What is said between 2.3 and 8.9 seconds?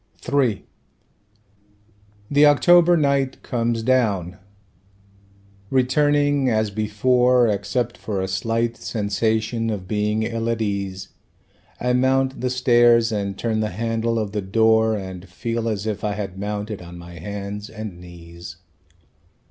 The October night comes down; returning as before Except for a slight